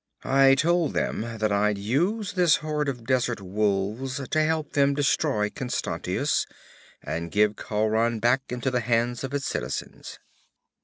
[0.23, 5.51] 'I told them that I'd use this horde of desert wolves to help them destroy
[5.51, 6.47] Constantius
[7.03, 10.17] and give Khauran back into the hands of its citizens.'